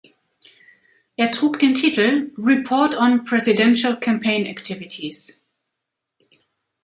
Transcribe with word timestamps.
Er 1.15 1.29
trug 1.29 1.59
den 1.59 1.75
Titel 1.75 2.31
"Report 2.35 2.95
on 2.97 3.23
Presidential 3.23 3.99
Campaign 3.99 4.47
Activities". 4.47 5.43